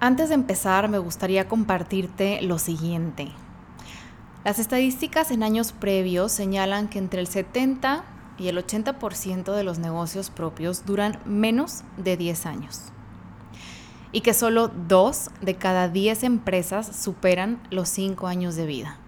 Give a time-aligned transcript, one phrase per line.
[0.00, 3.32] Antes de empezar, me gustaría compartirte lo siguiente.
[4.44, 8.04] Las estadísticas en años previos señalan que entre el 70
[8.38, 12.82] y el 80% de los negocios propios duran menos de 10 años
[14.12, 18.98] y que solo 2 de cada 10 empresas superan los 5 años de vida.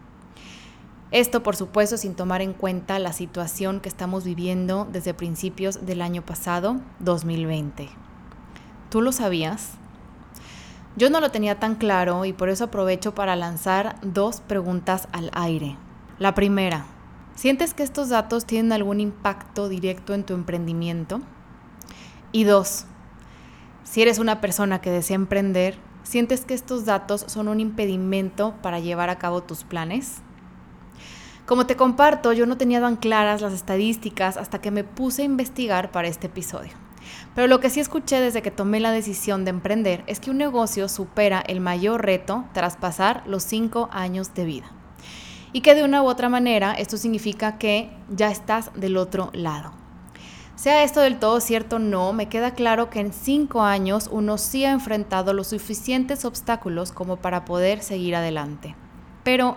[1.12, 6.02] Esto, por supuesto, sin tomar en cuenta la situación que estamos viviendo desde principios del
[6.02, 7.88] año pasado, 2020.
[8.90, 9.79] ¿Tú lo sabías?
[10.96, 15.30] Yo no lo tenía tan claro y por eso aprovecho para lanzar dos preguntas al
[15.34, 15.76] aire.
[16.18, 16.84] La primera,
[17.36, 21.20] ¿sientes que estos datos tienen algún impacto directo en tu emprendimiento?
[22.32, 22.86] Y dos,
[23.84, 28.80] si eres una persona que desea emprender, ¿sientes que estos datos son un impedimento para
[28.80, 30.22] llevar a cabo tus planes?
[31.46, 35.24] Como te comparto, yo no tenía tan claras las estadísticas hasta que me puse a
[35.24, 36.72] investigar para este episodio.
[37.34, 40.38] Pero lo que sí escuché desde que tomé la decisión de emprender es que un
[40.38, 44.70] negocio supera el mayor reto tras pasar los cinco años de vida.
[45.52, 49.72] Y que de una u otra manera esto significa que ya estás del otro lado.
[50.60, 54.36] Sea esto del todo cierto o no, me queda claro que en cinco años uno
[54.36, 58.76] sí ha enfrentado los suficientes obstáculos como para poder seguir adelante.
[59.24, 59.56] Pero,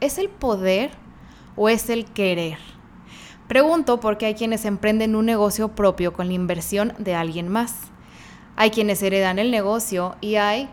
[0.00, 0.90] ¿es el poder
[1.54, 2.58] o es el querer?
[3.48, 7.74] Pregunto porque hay quienes emprenden un negocio propio con la inversión de alguien más.
[8.56, 10.68] Hay quienes heredan el negocio y hay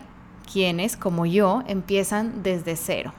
[0.50, 3.12] quienes, como yo, empiezan desde cero.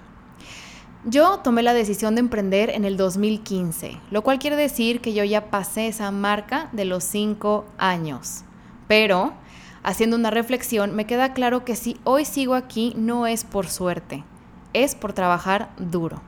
[1.06, 5.24] Yo tomé la decisión de emprender en el 2015, lo cual quiere decir que yo
[5.24, 8.46] ya pasé esa marca de los cinco años.
[8.88, 9.34] Pero,
[9.84, 14.24] haciendo una reflexión, me queda claro que si hoy sigo aquí no es por suerte,
[14.72, 16.22] es por trabajar duro.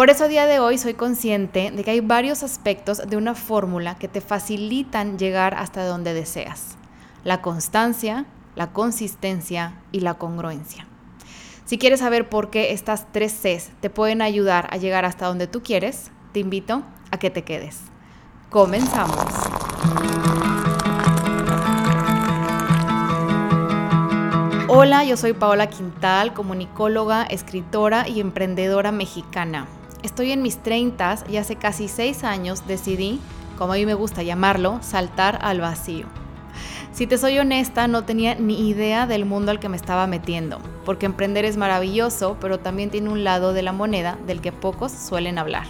[0.00, 3.34] Por eso a día de hoy soy consciente de que hay varios aspectos de una
[3.34, 6.78] fórmula que te facilitan llegar hasta donde deseas.
[7.22, 10.86] La constancia, la consistencia y la congruencia.
[11.66, 15.46] Si quieres saber por qué estas tres Cs te pueden ayudar a llegar hasta donde
[15.46, 17.80] tú quieres, te invito a que te quedes.
[18.48, 19.22] Comenzamos.
[24.66, 29.66] Hola, yo soy Paola Quintal, comunicóloga, escritora y emprendedora mexicana.
[30.02, 33.20] Estoy en mis 30 y hace casi 6 años decidí,
[33.58, 36.06] como a mí me gusta llamarlo, saltar al vacío.
[36.92, 40.58] Si te soy honesta, no tenía ni idea del mundo al que me estaba metiendo,
[40.84, 44.90] porque emprender es maravilloso, pero también tiene un lado de la moneda del que pocos
[44.90, 45.66] suelen hablar.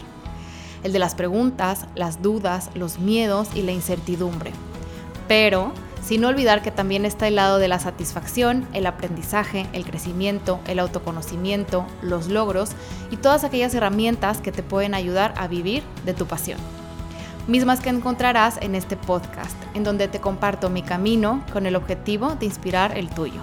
[0.82, 4.52] El de las preguntas, las dudas, los miedos y la incertidumbre.
[5.28, 10.60] Pero sin olvidar que también está el lado de la satisfacción, el aprendizaje, el crecimiento,
[10.66, 12.70] el autoconocimiento, los logros
[13.10, 16.58] y todas aquellas herramientas que te pueden ayudar a vivir de tu pasión.
[17.46, 22.36] Mismas que encontrarás en este podcast, en donde te comparto mi camino con el objetivo
[22.36, 23.40] de inspirar el tuyo.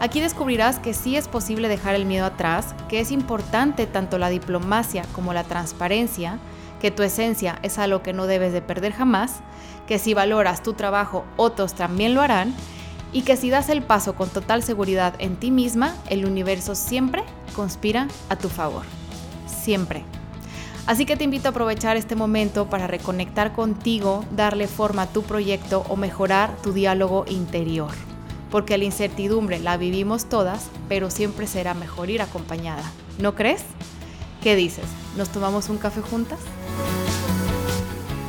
[0.00, 4.30] Aquí descubrirás que sí es posible dejar el miedo atrás, que es importante tanto la
[4.30, 6.38] diplomacia como la transparencia,
[6.80, 9.40] que tu esencia es algo que no debes de perder jamás,
[9.86, 12.54] que si valoras tu trabajo otros también lo harán
[13.12, 17.22] y que si das el paso con total seguridad en ti misma, el universo siempre
[17.54, 18.84] conspira a tu favor.
[19.46, 20.04] Siempre.
[20.86, 25.22] Así que te invito a aprovechar este momento para reconectar contigo, darle forma a tu
[25.22, 27.90] proyecto o mejorar tu diálogo interior.
[28.50, 32.82] Porque la incertidumbre la vivimos todas, pero siempre será mejor ir acompañada.
[33.18, 33.62] ¿No crees?
[34.42, 34.86] ¿Qué dices?
[35.16, 36.40] ¿Nos tomamos un café juntas?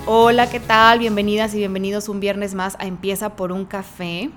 [0.07, 0.97] Hola, ¿qué tal?
[0.97, 4.31] Bienvenidas y bienvenidos un viernes más a Empieza por un café.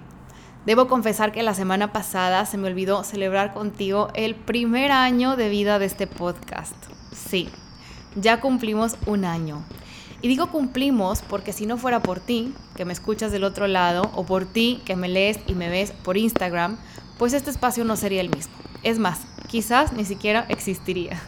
[0.66, 5.48] Debo confesar que la semana pasada se me olvidó celebrar contigo el primer año de
[5.48, 6.76] vida de este podcast.
[7.12, 7.48] Sí,
[8.14, 9.64] ya cumplimos un año.
[10.20, 14.10] Y digo cumplimos porque si no fuera por ti, que me escuchas del otro lado,
[14.14, 16.76] o por ti, que me lees y me ves por Instagram,
[17.18, 18.52] pues este espacio no sería el mismo.
[18.82, 21.22] Es más, quizás ni siquiera existiría.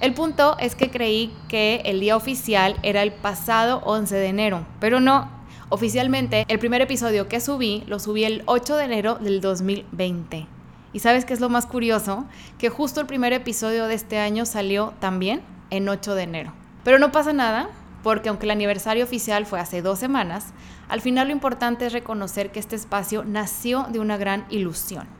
[0.00, 4.66] El punto es que creí que el día oficial era el pasado 11 de enero,
[4.80, 5.30] pero no.
[5.68, 10.46] Oficialmente, el primer episodio que subí lo subí el 8 de enero del 2020.
[10.94, 12.24] ¿Y sabes qué es lo más curioso?
[12.58, 16.52] Que justo el primer episodio de este año salió también en 8 de enero.
[16.82, 17.68] Pero no pasa nada,
[18.02, 20.54] porque aunque el aniversario oficial fue hace dos semanas,
[20.88, 25.19] al final lo importante es reconocer que este espacio nació de una gran ilusión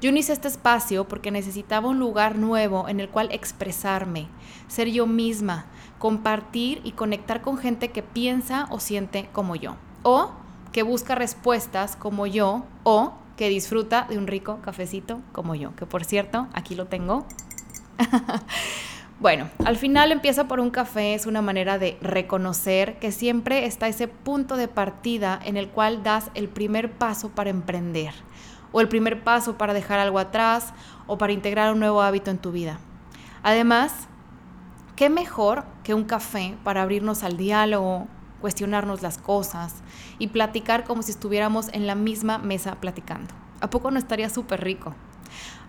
[0.00, 4.28] yo hice este espacio porque necesitaba un lugar nuevo en el cual expresarme,
[4.68, 5.66] ser yo misma,
[5.98, 10.32] compartir y conectar con gente que piensa o siente como yo, o
[10.72, 15.86] que busca respuestas como yo, o que disfruta de un rico cafecito como yo, que
[15.86, 17.26] por cierto, aquí lo tengo.
[19.18, 23.88] Bueno, al final empieza por un café, es una manera de reconocer que siempre está
[23.88, 28.12] ese punto de partida en el cual das el primer paso para emprender
[28.76, 30.74] o el primer paso para dejar algo atrás
[31.06, 32.78] o para integrar un nuevo hábito en tu vida.
[33.42, 34.06] Además,
[34.96, 38.06] ¿qué mejor que un café para abrirnos al diálogo,
[38.42, 39.76] cuestionarnos las cosas
[40.18, 43.32] y platicar como si estuviéramos en la misma mesa platicando?
[43.62, 44.94] ¿A poco no estaría súper rico?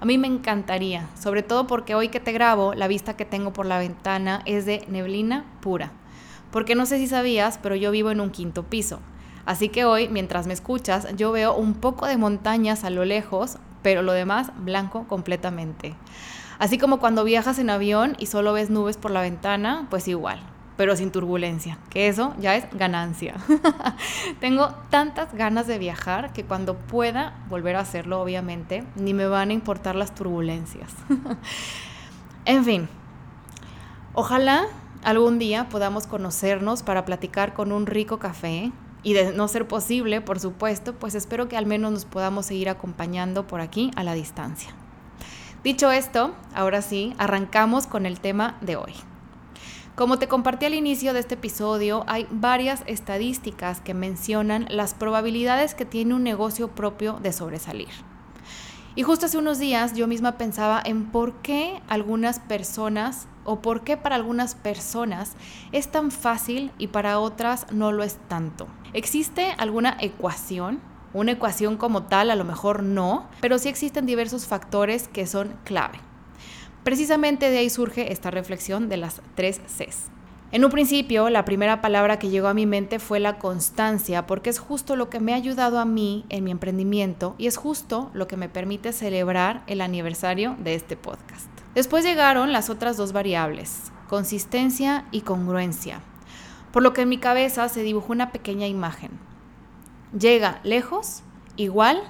[0.02, 3.54] A mí me encantaría, sobre todo porque hoy que te grabo, la vista que tengo
[3.54, 5.94] por la ventana es de neblina pura.
[6.52, 9.00] Porque no sé si sabías, pero yo vivo en un quinto piso.
[9.48, 13.60] Así que hoy, mientras me escuchas, yo veo un poco de montañas a lo lejos,
[13.82, 15.96] pero lo demás blanco completamente.
[16.60, 20.42] Así como cuando viajas en avión y solo ves nubes por la ventana, pues igual,
[20.76, 23.36] pero sin turbulencia, que eso ya es ganancia.
[24.42, 29.52] Tengo tantas ganas de viajar que cuando pueda volver a hacerlo, obviamente, ni me van
[29.52, 30.94] a importar las turbulencias.
[32.44, 32.90] en fin,
[34.14, 34.66] ojalá
[35.06, 38.74] algún día podamos conocernos para platicar con un rico café.
[39.08, 42.68] Y de no ser posible, por supuesto, pues espero que al menos nos podamos seguir
[42.68, 44.72] acompañando por aquí a la distancia.
[45.64, 48.92] Dicho esto, ahora sí, arrancamos con el tema de hoy.
[49.96, 55.74] Como te compartí al inicio de este episodio, hay varias estadísticas que mencionan las probabilidades
[55.74, 57.88] que tiene un negocio propio de sobresalir.
[58.96, 63.82] Y justo hace unos días yo misma pensaba en por qué algunas personas o por
[63.82, 65.36] qué para algunas personas
[65.72, 68.68] es tan fácil y para otras no lo es tanto.
[68.94, 70.80] ¿Existe alguna ecuación?
[71.14, 75.56] Una ecuación como tal a lo mejor no, pero sí existen diversos factores que son
[75.64, 76.00] clave.
[76.84, 80.12] Precisamente de ahí surge esta reflexión de las tres Cs.
[80.52, 84.50] En un principio, la primera palabra que llegó a mi mente fue la constancia, porque
[84.50, 88.10] es justo lo que me ha ayudado a mí en mi emprendimiento y es justo
[88.14, 91.57] lo que me permite celebrar el aniversario de este podcast.
[91.78, 96.02] Después llegaron las otras dos variables, consistencia y congruencia,
[96.72, 99.12] por lo que en mi cabeza se dibujó una pequeña imagen.
[100.12, 101.22] Llega lejos,
[101.56, 102.02] igual,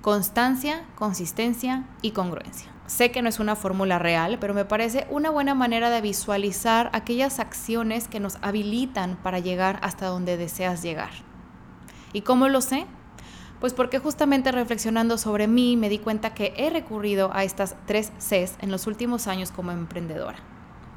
[0.00, 2.70] constancia, consistencia y congruencia.
[2.86, 6.88] Sé que no es una fórmula real, pero me parece una buena manera de visualizar
[6.92, 11.10] aquellas acciones que nos habilitan para llegar hasta donde deseas llegar.
[12.12, 12.86] ¿Y cómo lo sé?
[13.60, 18.12] Pues porque justamente reflexionando sobre mí me di cuenta que he recurrido a estas tres
[18.18, 20.38] Cs en los últimos años como emprendedora.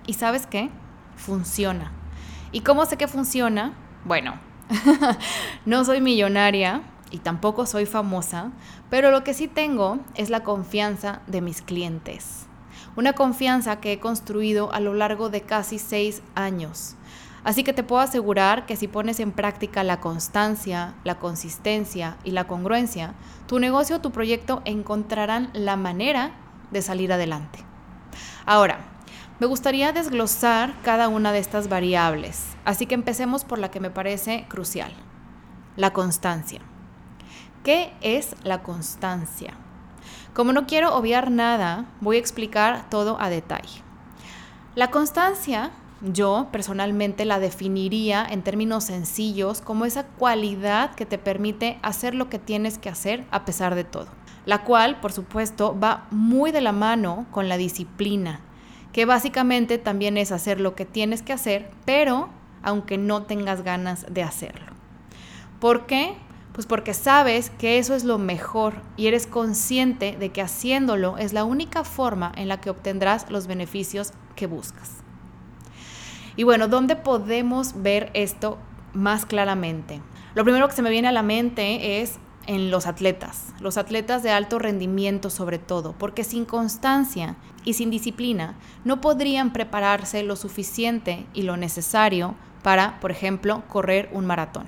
[0.05, 0.69] ¿Y sabes qué?
[1.15, 1.91] Funciona.
[2.51, 3.73] ¿Y cómo sé que funciona?
[4.05, 4.39] Bueno,
[5.65, 8.51] no soy millonaria, y tampoco soy famosa,
[8.89, 12.45] pero lo que sí tengo es la confianza de mis clientes.
[12.95, 16.95] Una confianza que he construido a lo largo de casi seis años.
[17.49, 22.29] Así que te puedo asegurar que si pones en práctica la constancia, la consistencia y
[22.29, 23.15] la congruencia,
[23.47, 26.33] tu negocio o tu proyecto encontrarán la manera
[26.69, 27.65] de salir adelante.
[28.45, 28.81] Ahora,
[29.39, 33.89] me gustaría desglosar cada una de estas variables, así que empecemos por la que me
[33.89, 34.91] parece crucial,
[35.75, 36.61] la constancia.
[37.63, 39.55] ¿Qué es la constancia?
[40.35, 43.81] Como no quiero obviar nada, voy a explicar todo a detalle.
[44.75, 51.77] La constancia, yo personalmente la definiría en términos sencillos como esa cualidad que te permite
[51.81, 54.07] hacer lo que tienes que hacer a pesar de todo.
[54.45, 58.39] La cual, por supuesto, va muy de la mano con la disciplina,
[58.93, 62.29] que básicamente también es hacer lo que tienes que hacer, pero
[62.63, 64.67] aunque no tengas ganas de hacerlo.
[65.59, 66.15] ¿Por qué?
[66.53, 71.31] Pues porque sabes que eso es lo mejor y eres consciente de que haciéndolo es
[71.33, 74.98] la única forma en la que obtendrás los beneficios que buscas.
[76.39, 78.57] Y bueno, ¿dónde podemos ver esto
[78.93, 79.99] más claramente?
[80.35, 82.17] Lo primero que se me viene a la mente es
[82.47, 87.89] en los atletas, los atletas de alto rendimiento sobre todo, porque sin constancia y sin
[87.89, 88.55] disciplina
[88.85, 94.67] no podrían prepararse lo suficiente y lo necesario para, por ejemplo, correr un maratón.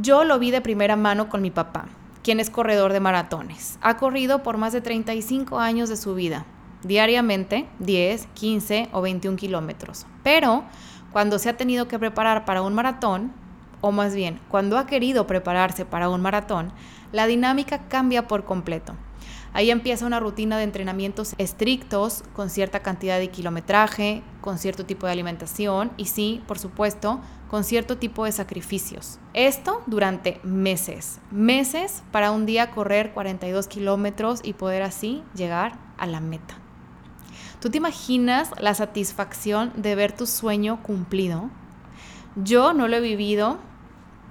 [0.00, 1.86] Yo lo vi de primera mano con mi papá,
[2.22, 3.76] quien es corredor de maratones.
[3.80, 6.46] Ha corrido por más de 35 años de su vida,
[6.82, 10.06] diariamente 10, 15 o 21 kilómetros.
[10.22, 10.64] Pero
[11.12, 13.32] cuando se ha tenido que preparar para un maratón,
[13.80, 16.72] o más bien, cuando ha querido prepararse para un maratón,
[17.12, 18.94] la dinámica cambia por completo.
[19.54, 25.06] Ahí empieza una rutina de entrenamientos estrictos, con cierta cantidad de kilometraje, con cierto tipo
[25.06, 29.18] de alimentación y sí, por supuesto, con cierto tipo de sacrificios.
[29.32, 36.06] Esto durante meses, meses para un día correr 42 kilómetros y poder así llegar a
[36.06, 36.67] la meta.
[37.60, 41.50] ¿Tú te imaginas la satisfacción de ver tu sueño cumplido?
[42.36, 43.58] Yo no lo he vivido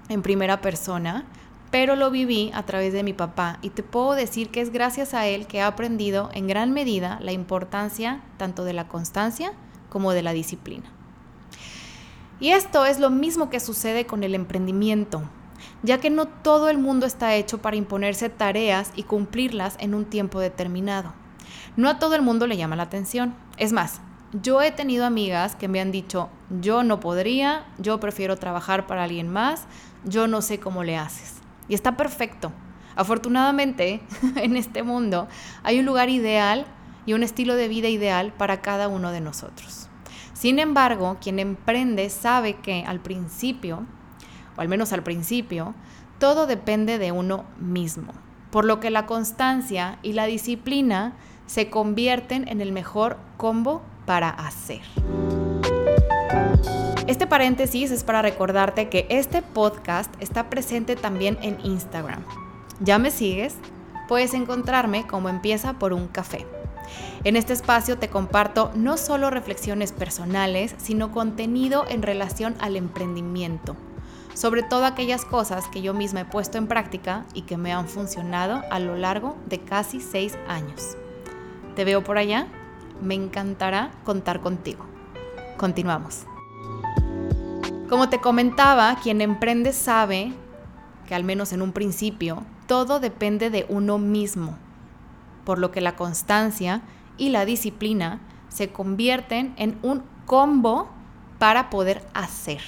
[0.07, 1.25] en primera persona,
[1.69, 5.13] pero lo viví a través de mi papá y te puedo decir que es gracias
[5.13, 9.51] a él que he aprendido en gran medida la importancia tanto de la constancia
[9.89, 10.89] como de la disciplina.
[12.39, 15.23] Y esto es lo mismo que sucede con el emprendimiento.
[15.83, 20.05] ya que no todo el mundo está hecho para imponerse tareas y cumplirlas en un
[20.05, 21.13] tiempo determinado.
[21.77, 23.35] No a todo el mundo le llama la atención.
[23.57, 24.01] Es más,
[24.33, 29.03] yo he tenido amigas que me han dicho, yo no podría, yo prefiero trabajar para
[29.03, 29.67] alguien más,
[30.03, 31.35] yo no sé cómo le haces.
[31.69, 32.51] Y está perfecto.
[32.95, 34.01] Afortunadamente,
[34.35, 35.27] en este mundo
[35.61, 36.65] hay un lugar ideal
[37.05, 39.87] y un estilo de vida ideal para cada uno de nosotros.
[40.33, 43.85] Sin embargo, quien emprende sabe que al principio,
[44.55, 45.75] o al menos al principio,
[46.17, 48.13] todo depende de uno mismo,
[48.49, 51.13] por lo que la constancia y la disciplina
[51.47, 54.81] se convierten en el mejor combo para hacer.
[57.07, 62.21] Este paréntesis es para recordarte que este podcast está presente también en Instagram.
[62.81, 63.55] ¿Ya me sigues?
[64.07, 66.45] Puedes encontrarme como empieza por un café.
[67.23, 73.75] En este espacio te comparto no solo reflexiones personales, sino contenido en relación al emprendimiento,
[74.33, 77.87] sobre todo aquellas cosas que yo misma he puesto en práctica y que me han
[77.87, 80.97] funcionado a lo largo de casi seis años.
[81.77, 82.47] ¿Te veo por allá?
[83.03, 84.83] Me encantará contar contigo.
[85.57, 86.25] Continuamos.
[87.87, 90.33] Como te comentaba, quien emprende sabe
[91.07, 94.57] que al menos en un principio, todo depende de uno mismo,
[95.45, 96.81] por lo que la constancia
[97.15, 100.89] y la disciplina se convierten en un combo
[101.37, 102.61] para poder hacer.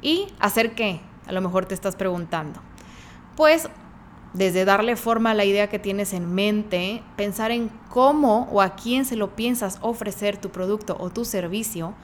[0.00, 1.00] ¿Y hacer qué?
[1.26, 2.60] A lo mejor te estás preguntando.
[3.34, 3.68] Pues
[4.36, 8.76] desde darle forma a la idea que tienes en mente, pensar en cómo o a
[8.76, 11.94] quién se lo piensas ofrecer tu producto o tu servicio,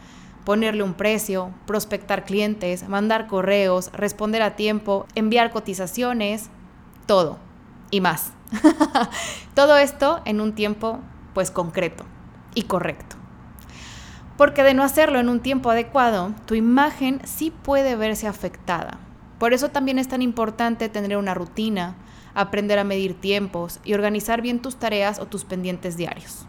[0.44, 6.48] ponerle un precio, prospectar clientes, mandar correos, responder a tiempo, enviar cotizaciones,
[7.06, 7.38] todo
[7.90, 8.32] y más.
[9.54, 11.00] todo esto en un tiempo
[11.34, 12.04] pues concreto
[12.54, 13.16] y correcto.
[14.38, 18.98] Porque de no hacerlo en un tiempo adecuado, tu imagen sí puede verse afectada.
[19.38, 21.94] Por eso también es tan importante tener una rutina,
[22.34, 26.46] aprender a medir tiempos y organizar bien tus tareas o tus pendientes diarios.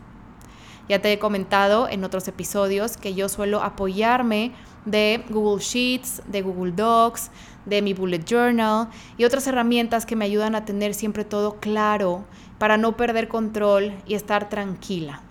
[0.89, 4.51] Ya te he comentado en otros episodios que yo suelo apoyarme
[4.85, 7.31] de Google Sheets, de Google Docs,
[7.65, 12.25] de mi Bullet Journal y otras herramientas que me ayudan a tener siempre todo claro
[12.57, 15.21] para no perder control y estar tranquila.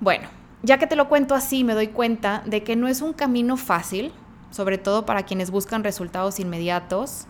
[0.00, 0.28] Bueno,
[0.62, 3.56] ya que te lo cuento así, me doy cuenta de que no es un camino
[3.56, 4.12] fácil,
[4.50, 7.26] sobre todo para quienes buscan resultados inmediatos,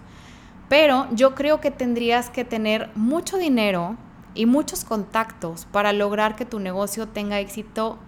[0.69, 3.97] pero yo creo que tendrías que tener mucho dinero
[4.35, 7.99] y muchos contactos para lograr que tu negocio tenga éxito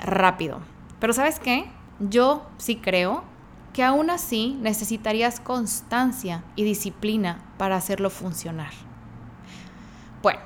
[0.00, 0.60] rápido.
[1.00, 1.70] Pero sabes qué?
[2.00, 3.24] Yo sí creo
[3.72, 8.72] que aún así necesitarías constancia y disciplina para hacerlo funcionar.
[10.22, 10.40] Bueno,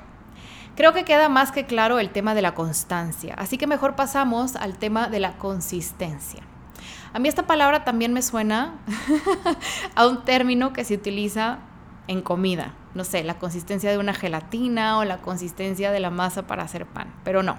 [0.75, 4.55] creo que queda más que claro el tema de la constancia, así que mejor pasamos
[4.55, 6.43] al tema de la consistencia.
[7.11, 8.75] A mí esta palabra también me suena
[9.95, 11.59] a un término que se utiliza
[12.07, 12.73] en comida.
[12.93, 16.85] No sé, la consistencia de una gelatina o la consistencia de la masa para hacer
[16.85, 17.57] pan, pero no.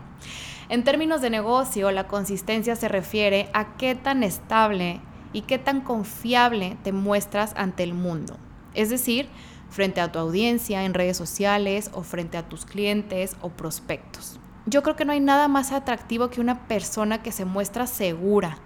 [0.69, 5.01] En términos de negocio, la consistencia se refiere a qué tan estable
[5.33, 8.37] y qué tan confiable te muestras ante el mundo.
[8.75, 9.29] Es decir,
[9.69, 14.39] frente a tu audiencia en redes sociales o frente a tus clientes o prospectos.
[14.67, 18.59] Yo creo que no hay nada más atractivo que una persona que se muestra segura,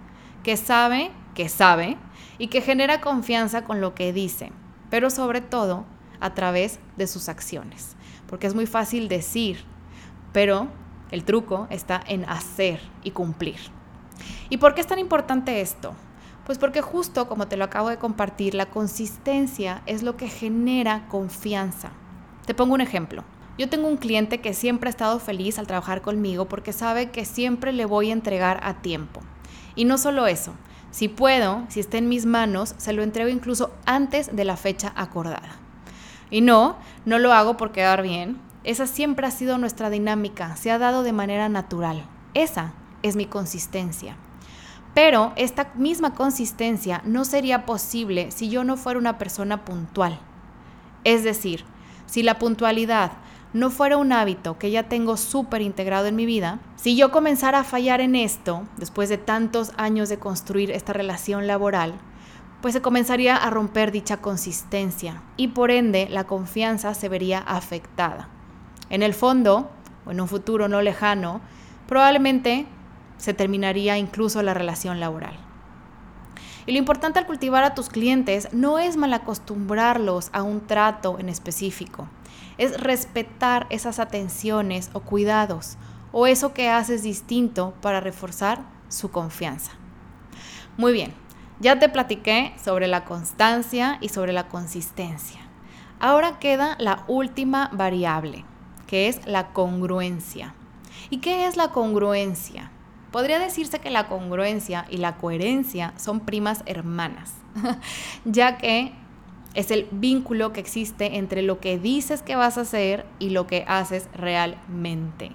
[0.45, 1.97] que sabe que sabe
[2.37, 4.51] y que genera confianza con lo que dice,
[4.91, 5.85] pero sobre todo
[6.19, 7.95] a través de sus acciones.
[8.27, 9.63] Porque es muy fácil decir,
[10.33, 10.67] pero
[11.09, 13.57] el truco está en hacer y cumplir.
[14.49, 15.95] ¿Y por qué es tan importante esto?
[16.45, 21.07] Pues porque justo como te lo acabo de compartir, la consistencia es lo que genera
[21.07, 21.91] confianza.
[22.45, 23.23] Te pongo un ejemplo.
[23.57, 27.25] Yo tengo un cliente que siempre ha estado feliz al trabajar conmigo porque sabe que
[27.25, 29.21] siempre le voy a entregar a tiempo.
[29.75, 30.53] Y no solo eso,
[30.91, 34.93] si puedo, si está en mis manos, se lo entrego incluso antes de la fecha
[34.95, 35.57] acordada.
[36.29, 38.39] Y no, no lo hago por quedar bien.
[38.63, 42.05] Esa siempre ha sido nuestra dinámica, se ha dado de manera natural.
[42.33, 44.15] Esa es mi consistencia.
[44.93, 50.17] Pero esta misma consistencia no sería posible si yo no fuera una persona puntual.
[51.03, 51.65] Es decir,
[52.05, 53.11] si la puntualidad
[53.55, 57.59] no fuera un hábito que ya tengo súper integrado en mi vida, si yo comenzara
[57.59, 61.93] a fallar en esto, después de tantos años de construir esta relación laboral,
[62.61, 68.27] pues se comenzaría a romper dicha consistencia y por ende la confianza se vería afectada.
[68.89, 69.71] En el fondo,
[70.05, 71.39] o en un futuro no lejano,
[71.87, 72.65] probablemente
[73.15, 75.44] se terminaría incluso la relación laboral.
[76.65, 81.29] Y lo importante al cultivar a tus clientes no es malacostumbrarlos a un trato en
[81.29, 82.07] específico,
[82.57, 85.77] es respetar esas atenciones o cuidados
[86.11, 89.73] o eso que haces distinto para reforzar su confianza.
[90.77, 91.13] Muy bien,
[91.59, 95.39] Ya te platiqué sobre la constancia y sobre la consistencia.
[96.01, 98.43] Ahora queda la última variable,
[98.87, 100.53] que es la congruencia.
[101.09, 102.71] ¿Y qué es la congruencia?
[103.15, 107.31] Podría decirse que la congruencia y la coherencia son primas hermanas,
[108.25, 108.91] ya que
[109.53, 113.47] es el vínculo que existe entre lo que dices que vas a hacer y lo
[113.47, 115.31] que haces realmente.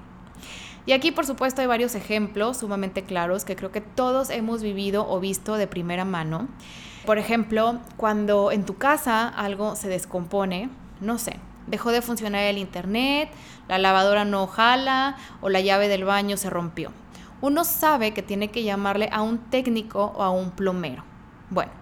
[0.84, 5.08] Y aquí, por supuesto, hay varios ejemplos sumamente claros que creo que todos hemos vivido
[5.08, 6.48] o visto de primera mano.
[7.06, 10.68] Por ejemplo, cuando en tu casa algo se descompone,
[11.00, 13.30] no sé, dejó de funcionar el internet,
[13.68, 16.92] la lavadora no jala o la llave del baño se rompió.
[17.42, 21.04] Uno sabe que tiene que llamarle a un técnico o a un plomero.
[21.48, 21.72] Bueno,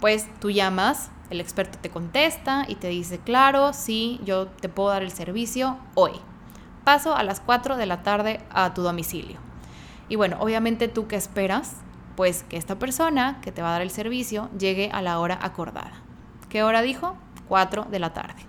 [0.00, 4.88] pues tú llamas, el experto te contesta y te dice, claro, sí, yo te puedo
[4.88, 6.12] dar el servicio hoy.
[6.84, 9.38] Paso a las 4 de la tarde a tu domicilio.
[10.08, 11.76] Y bueno, obviamente tú qué esperas?
[12.16, 15.38] Pues que esta persona que te va a dar el servicio llegue a la hora
[15.42, 15.92] acordada.
[16.48, 17.16] ¿Qué hora dijo?
[17.48, 18.42] 4 de la tarde.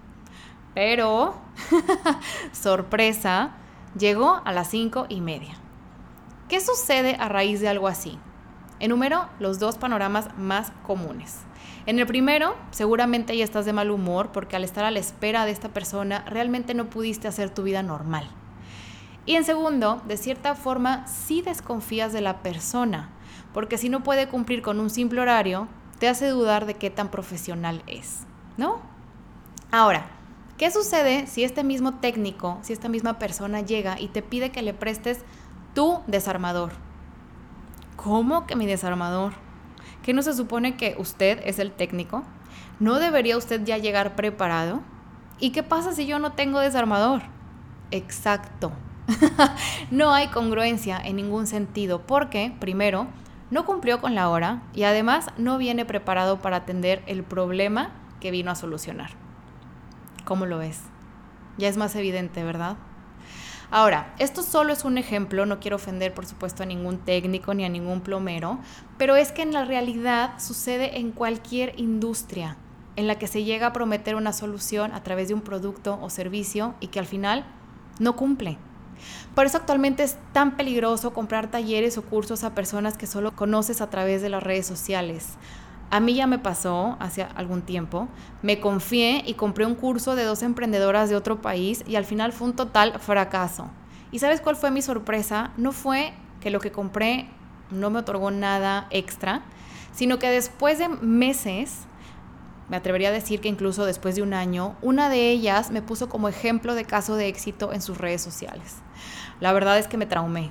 [0.74, 1.36] Pero,
[2.52, 3.52] sorpresa,
[3.98, 5.56] llegó a las 5 y media.
[6.48, 8.20] ¿Qué sucede a raíz de algo así?
[8.80, 11.40] Enumero los dos panoramas más comunes.
[11.88, 15.46] En el primero, seguramente ya estás de mal humor porque al estar a la espera
[15.46, 18.28] de esta persona realmente no pudiste hacer tu vida normal.
[19.26, 23.10] Y en segundo, de cierta forma sí desconfías de la persona,
[23.52, 27.10] porque si no puede cumplir con un simple horario, te hace dudar de qué tan
[27.10, 28.20] profesional es,
[28.56, 28.82] ¿no?
[29.72, 30.12] Ahora,
[30.60, 34.62] ¿qué sucede si este mismo técnico, si esta misma persona llega y te pide que
[34.62, 35.24] le prestes
[35.76, 36.72] tu desarmador?
[37.96, 39.34] ¿Cómo que mi desarmador?
[40.02, 42.24] ¿Qué no se supone que usted es el técnico?
[42.80, 44.82] ¿No debería usted ya llegar preparado?
[45.40, 47.22] ¿Y qué pasa si yo no tengo desarmador?
[47.92, 48.72] Exacto.
[49.92, 53.08] no hay congruencia en ningún sentido porque, primero,
[53.52, 58.32] no cumplió con la hora y además no viene preparado para atender el problema que
[58.32, 59.12] vino a solucionar.
[60.24, 60.82] ¿Cómo lo ves?
[61.58, 62.78] Ya es más evidente, ¿verdad?
[63.72, 67.66] Ahora, esto solo es un ejemplo, no quiero ofender por supuesto a ningún técnico ni
[67.66, 68.60] a ningún plomero,
[68.98, 72.58] pero es que en la realidad sucede en cualquier industria
[72.96, 76.10] en la que se llega a prometer una solución a través de un producto o
[76.10, 77.46] servicio y que al final
[78.00, 78.58] no cumple.
[79.34, 83.82] Por eso actualmente es tan peligroso comprar talleres o cursos a personas que solo conoces
[83.82, 85.38] a través de las redes sociales.
[85.96, 88.10] A mí ya me pasó hace algún tiempo,
[88.42, 92.34] me confié y compré un curso de dos emprendedoras de otro país y al final
[92.34, 93.70] fue un total fracaso.
[94.12, 95.52] ¿Y sabes cuál fue mi sorpresa?
[95.56, 97.30] No fue que lo que compré
[97.72, 99.44] no me otorgó nada extra,
[99.94, 101.86] sino que después de meses,
[102.68, 106.10] me atrevería a decir que incluso después de un año, una de ellas me puso
[106.10, 108.78] como ejemplo de caso de éxito en sus redes sociales.
[109.40, 110.50] La verdad es que me traumé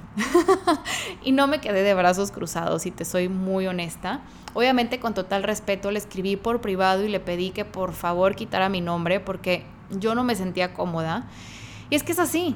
[1.24, 4.20] y no me quedé de brazos cruzados, y te soy muy honesta.
[4.52, 8.68] Obviamente con total respeto le escribí por privado y le pedí que por favor quitara
[8.68, 11.24] mi nombre porque yo no me sentía cómoda.
[11.90, 12.54] Y es que es así.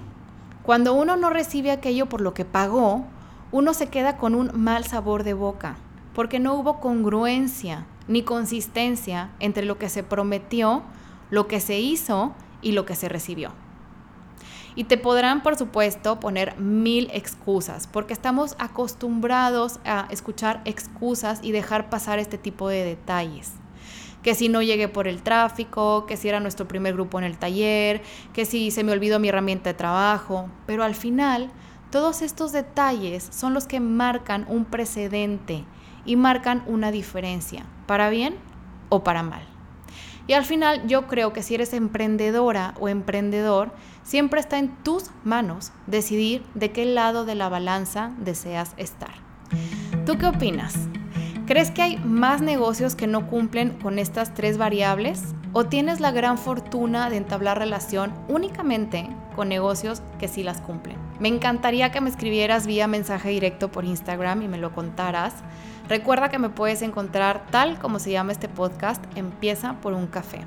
[0.62, 3.06] Cuando uno no recibe aquello por lo que pagó,
[3.50, 5.76] uno se queda con un mal sabor de boca,
[6.14, 10.82] porque no hubo congruencia ni consistencia entre lo que se prometió,
[11.30, 13.52] lo que se hizo y lo que se recibió.
[14.74, 21.52] Y te podrán, por supuesto, poner mil excusas, porque estamos acostumbrados a escuchar excusas y
[21.52, 23.54] dejar pasar este tipo de detalles.
[24.22, 27.38] Que si no llegué por el tráfico, que si era nuestro primer grupo en el
[27.38, 30.48] taller, que si se me olvidó mi herramienta de trabajo.
[30.66, 31.50] Pero al final,
[31.90, 35.64] todos estos detalles son los que marcan un precedente
[36.08, 38.34] y marcan una diferencia, para bien
[38.88, 39.42] o para mal.
[40.26, 43.72] Y al final yo creo que si eres emprendedora o emprendedor,
[44.04, 49.12] siempre está en tus manos decidir de qué lado de la balanza deseas estar.
[50.06, 50.74] ¿Tú qué opinas?
[51.46, 55.34] ¿Crees que hay más negocios que no cumplen con estas tres variables?
[55.52, 60.96] ¿O tienes la gran fortuna de entablar relación únicamente con negocios que sí las cumplen?
[61.20, 65.34] Me encantaría que me escribieras vía mensaje directo por Instagram y me lo contaras.
[65.88, 70.40] Recuerda que me puedes encontrar tal como se llama este podcast, Empieza por un café.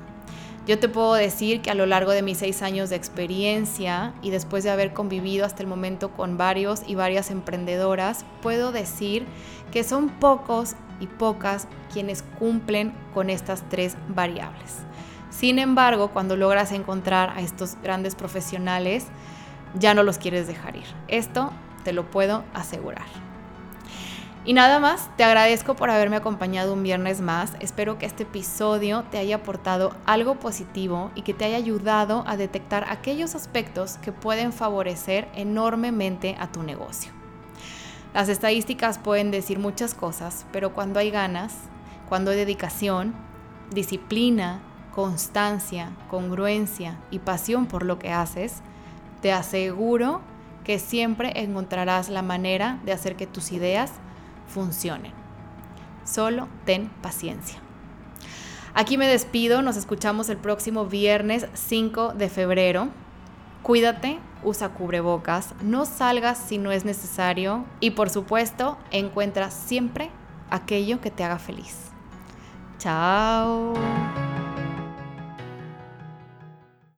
[0.68, 4.30] Yo te puedo decir que a lo largo de mis seis años de experiencia y
[4.30, 9.26] después de haber convivido hasta el momento con varios y varias emprendedoras, puedo decir
[9.72, 14.78] que son pocos y pocas quienes cumplen con estas tres variables.
[15.30, 19.06] Sin embargo, cuando logras encontrar a estos grandes profesionales,
[19.74, 20.86] ya no los quieres dejar ir.
[21.08, 21.50] Esto
[21.82, 23.31] te lo puedo asegurar.
[24.44, 27.52] Y nada más, te agradezco por haberme acompañado un viernes más.
[27.60, 32.36] Espero que este episodio te haya aportado algo positivo y que te haya ayudado a
[32.36, 37.12] detectar aquellos aspectos que pueden favorecer enormemente a tu negocio.
[38.14, 41.54] Las estadísticas pueden decir muchas cosas, pero cuando hay ganas,
[42.08, 43.14] cuando hay dedicación,
[43.70, 44.60] disciplina,
[44.92, 48.56] constancia, congruencia y pasión por lo que haces,
[49.20, 50.20] te aseguro
[50.64, 53.92] que siempre encontrarás la manera de hacer que tus ideas
[54.52, 55.12] funcionen.
[56.04, 57.58] Solo ten paciencia.
[58.74, 62.88] Aquí me despido, nos escuchamos el próximo viernes 5 de febrero.
[63.62, 70.10] Cuídate, usa cubrebocas, no salgas si no es necesario y por supuesto encuentra siempre
[70.50, 71.76] aquello que te haga feliz.
[72.78, 73.74] Chao.